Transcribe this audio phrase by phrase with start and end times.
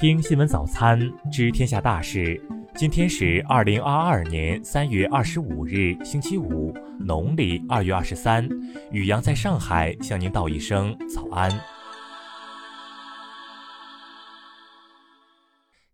[0.00, 0.96] 听新闻早餐，
[1.28, 2.40] 知天下大事。
[2.76, 8.48] 今天是二零二二年三月二十五日，星期五，农历二月二十三。
[8.92, 11.50] 雨阳在上海向您道一声早安。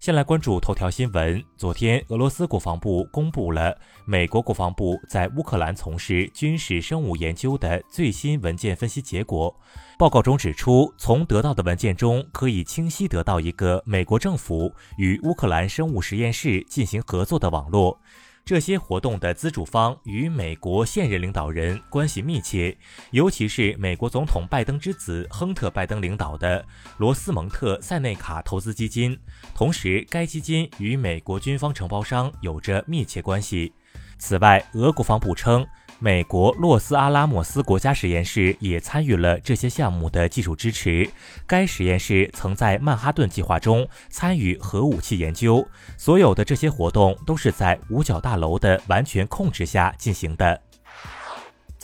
[0.05, 1.43] 先来关注头条新闻。
[1.57, 3.75] 昨天，俄罗斯国防部公布了
[4.05, 9.59] 美国国防部在乌克兰从事军事生物研究的最新文件分析结果。
[9.99, 17.99] 报告中指出，从得到的文件中可以清晰得到一个美国政府与乌克兰生物实验室进行合作的网络。
[18.45, 22.77] 这些活动的资助方与美国现任领导人关系密切，
[23.11, 26.63] 尤其是美国总统拜登之子亨特·拜登领导的
[26.99, 29.19] 罗斯蒙特塞内卡投资基金。
[29.55, 33.73] 同时，该基金与美国军方承包商有着密切关系。
[34.19, 35.67] 此外，俄国防部称。
[36.05, 41.09] 美国洛斯阿拉莫斯国家实验室也参与了这些项目的技术支持。
[41.47, 45.67] 该实验室曾在曼哈顿计划中参与核武器研究。
[45.97, 50.61] 所有的这些活动都是在五角大楼的完全控制下进行的。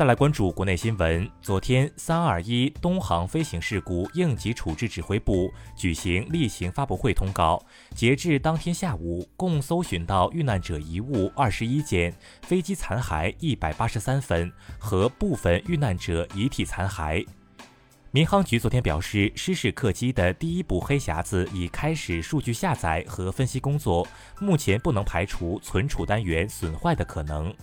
[0.00, 1.30] 再来关注国内新闻。
[1.42, 7.62] 昨天，三二一东航飞行事故应急处置指挥部举行例行发布会通告，
[7.94, 17.22] 截至当天下午，共搜寻到遇难者遗物二十一件，飞机残骸一百八十三份和部分遇难者遗体残骸。
[18.10, 27.54] 民航局昨天表示，失事客机的第一部黑匣子已开始数据下载和分析工作，目前不能排除存储单元损坏的可能。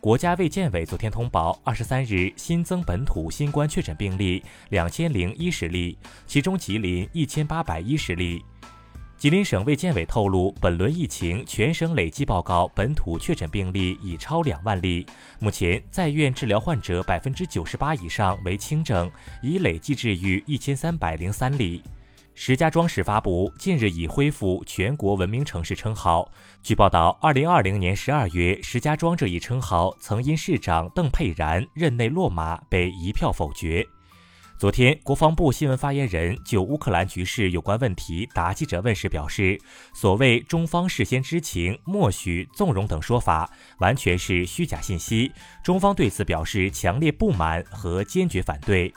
[0.00, 8.40] 国家卫健委昨天通报，二十三日新增本土新冠确诊病例两千零一十例，其中吉林一千八百一十例。
[9.16, 15.04] 吉林省卫健委透露，本轮疫情全省累计报告本土确诊病例已超两万例，
[15.40, 19.10] 目前在院治疗患者百分之九十八以上为轻症，
[19.42, 21.82] 已累计治愈一千三百零三例。
[22.40, 26.30] 石家庄市发布，近日已恢复全国文明城市称号。
[26.62, 33.84] 据报道，二零二零年十二月，石家庄这一称号曾因市长邓佩然任内落马被一票否决。
[34.56, 39.60] 昨天，国防部新闻发言人就乌克兰局势有关问题答记者问时表示，
[39.92, 45.32] 所谓中方事先知情、默许、纵容等说法，完全是虚假信息。
[45.64, 48.94] 中方对此表示强烈不满和坚决反对。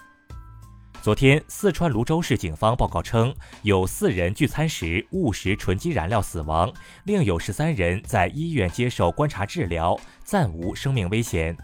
[1.01, 6.71] 昨天，四川泸州市警方报告称，有四人聚餐时误食纯基燃料死亡，
[7.05, 11.57] 另有十三人在医院接受观察治疗，暂无生命危险。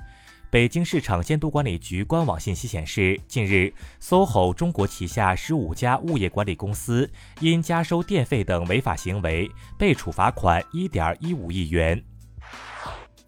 [0.50, 3.72] 北京市场监督管理局官网信息显示，近日
[4.02, 7.08] ，SOHO 中国旗下十五家物业管理公司
[7.40, 12.04] 因加收电费等违法行为，被处罚款一点一五亿元。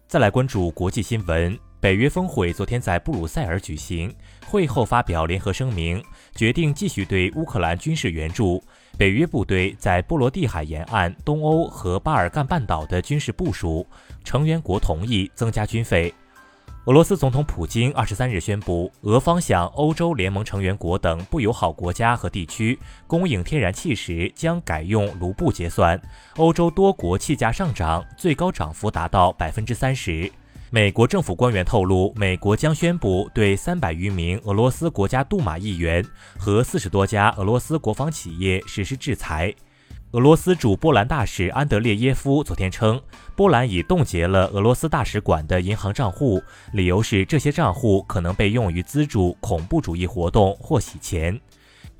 [0.08, 1.56] 再来关注国际新闻。
[1.80, 4.14] 北约峰会昨天在布鲁塞尔举行，
[4.44, 6.04] 会后发表联合声明，
[6.34, 8.62] 决定继续对乌克兰军事援助。
[8.98, 13.86] 北约部队在波罗的海沿岸、东欧和巴尔干半岛的军事部署，
[14.22, 16.12] 成员国同意增加军费。
[16.84, 25.98] 俄罗斯总统普京二十三日宣布，俄方向欧洲联盟成员国等不友好国家和地区供应天然气时将改用卢布结算。
[26.36, 30.30] 欧洲多国气价上涨，最高涨幅达到百分之三十。
[30.72, 36.04] 美国政府官员透露，美国将宣布对三百余名俄罗斯国家杜马议员
[36.38, 39.52] 和四十多家俄罗斯国防企业实施制裁。
[40.12, 43.02] 俄罗斯驻波兰大使安德烈耶夫昨天称，
[43.34, 46.40] 波兰已冻结了俄罗斯大使馆的银行账户，
[46.72, 51.40] 理由是这些账户可能被用于资助恐怖主义活动或洗钱。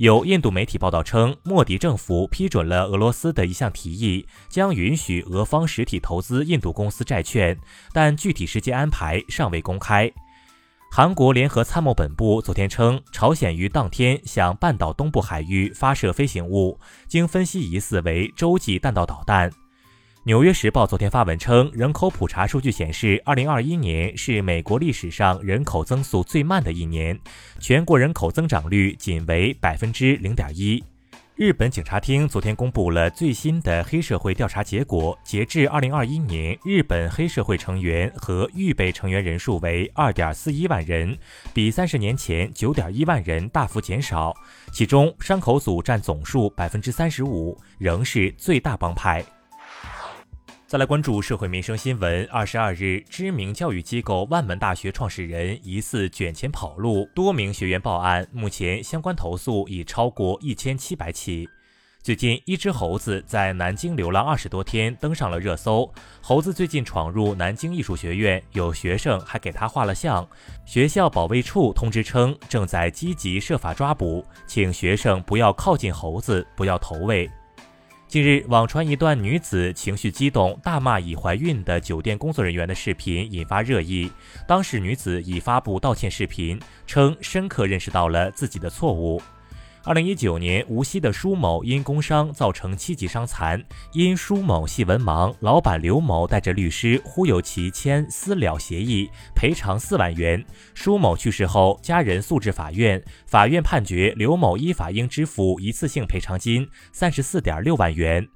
[0.01, 7.55] 有印度媒体报道称，莫迪政府批准了俄罗斯的一项提议，将允许俄方实体投资印度公司债券，
[7.93, 10.11] 但具体时间安排尚未公开。
[10.91, 19.51] 韩国联合参谋本部昨天称，朝鲜于当天向半岛东部海域发射飞行物，经分析疑似为洲际弹道导弹。
[20.25, 27.19] 《纽约时报》昨天发文称，人口普查数据显示，2021年是美国历史上人口增速最慢的一年，
[27.59, 30.85] 全国人口增长率仅为百分之零点一。
[31.37, 41.17] 日本警察厅昨天公布了最新的黑社会调查结果，截至2021年，日本黑社会成员和预备成员人数为2.41万人，
[41.55, 44.35] 比三十年前9.1万人大幅减少，
[44.71, 49.25] 其中山口组占总数百分之三十五，仍是最大帮派。
[50.71, 52.25] 再来关注社会民生新闻。
[52.31, 61.49] 二十二日，知名教育机构万门大学创始人疑似卷钱跑路，多名学员报案，目前相关投诉已超过一千七百起。
[62.05, 65.93] 最近，一只猴子在南京流浪二十多天，登上了热搜。
[66.23, 70.25] 猴子最近闯入南京艺术学院，有学生还给他画了像。
[70.65, 77.29] 学校保卫处通知称，正在积极设法抓捕，请学生不要靠近猴子，不要投喂。
[78.11, 84.11] 近日，网传一段女子情绪激动大骂已怀孕的酒店工作人员的视频引发热议。
[84.49, 86.59] 当时女子已发布道歉视频，
[86.89, 89.23] 称深刻认识到了自己的错误。
[89.83, 100.45] 二零一九年，无锡的舒某因工伤造成七级伤残，因舒某系文盲，老板刘某带着律师忽悠其签私了协议，赔偿四万元。
[100.75, 108.29] 舒某去世后，家人诉至法院，法院判决刘某依法应支付一次性赔偿金三十四点六万元。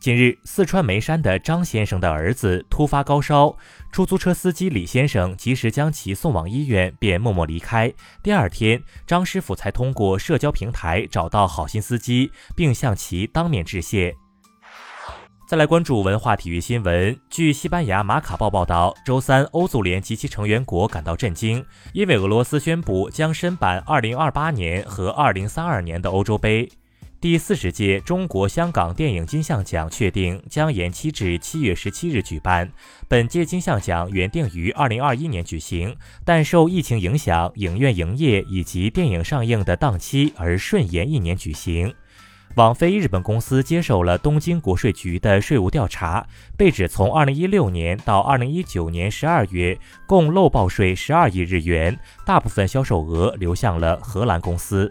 [0.00, 3.54] 近日，四川眉山的张先生的儿子突发高烧，
[3.92, 7.92] 出租车司机李先生及时将其送往医院，便默默离开。
[8.22, 14.16] 第二天，张师傅才通过社交平台找到好心司机，并向其当面致谢。
[15.46, 17.14] 再来关注文化体育新闻。
[17.28, 21.62] 据西班牙马卡报报道，周三，欧足联及其成员国感到震惊，
[21.92, 26.66] 因为俄罗斯宣布将申办2028年和2032年的欧洲杯。
[27.20, 32.72] 第四十届中国香港电影金像奖确定将延期至七月十七日举办。
[33.08, 35.94] 本届金像奖原定于二零二一年举行，
[36.24, 41.92] 但受疫情影响，影院营业以及电影上映的档期而顺延一年举行。
[42.54, 46.26] 网飞日本公司接受了东京国税局的税务调查，
[46.56, 54.90] 被指从二零一六年到二零一九年十二月共漏报税十二亿日元，大部分销售额流向了荷兰公司。